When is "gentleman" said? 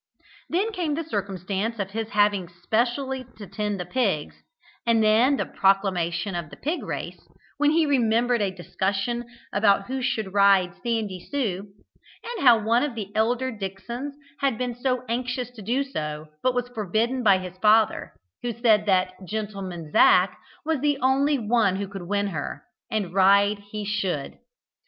19.23-19.91